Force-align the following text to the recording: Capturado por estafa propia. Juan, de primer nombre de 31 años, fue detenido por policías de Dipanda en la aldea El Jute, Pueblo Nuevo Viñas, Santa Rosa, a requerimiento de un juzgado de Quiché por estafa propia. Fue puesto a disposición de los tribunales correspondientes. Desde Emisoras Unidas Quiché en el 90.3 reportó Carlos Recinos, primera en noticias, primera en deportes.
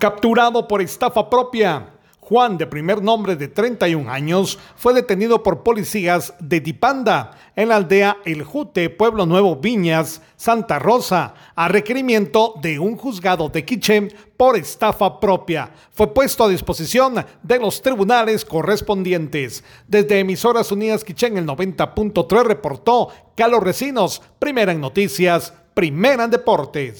Capturado 0.00 0.66
por 0.66 0.80
estafa 0.80 1.28
propia. 1.28 1.90
Juan, 2.20 2.56
de 2.56 2.66
primer 2.66 3.02
nombre 3.02 3.36
de 3.36 3.48
31 3.48 4.10
años, 4.10 4.58
fue 4.74 4.94
detenido 4.94 5.42
por 5.42 5.62
policías 5.62 6.32
de 6.40 6.60
Dipanda 6.60 7.32
en 7.54 7.68
la 7.68 7.76
aldea 7.76 8.16
El 8.24 8.42
Jute, 8.42 8.88
Pueblo 8.88 9.26
Nuevo 9.26 9.56
Viñas, 9.56 10.22
Santa 10.36 10.78
Rosa, 10.78 11.34
a 11.54 11.68
requerimiento 11.68 12.54
de 12.62 12.78
un 12.78 12.96
juzgado 12.96 13.50
de 13.50 13.66
Quiché 13.66 14.08
por 14.38 14.56
estafa 14.56 15.20
propia. 15.20 15.70
Fue 15.92 16.14
puesto 16.14 16.44
a 16.44 16.48
disposición 16.48 17.22
de 17.42 17.58
los 17.58 17.82
tribunales 17.82 18.46
correspondientes. 18.46 19.62
Desde 19.86 20.20
Emisoras 20.20 20.72
Unidas 20.72 21.04
Quiché 21.04 21.26
en 21.26 21.36
el 21.36 21.46
90.3 21.46 22.42
reportó 22.42 23.08
Carlos 23.36 23.62
Recinos, 23.62 24.22
primera 24.38 24.72
en 24.72 24.80
noticias, 24.80 25.52
primera 25.74 26.24
en 26.24 26.30
deportes. 26.30 26.98